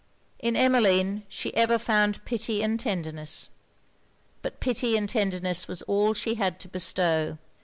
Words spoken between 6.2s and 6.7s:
had to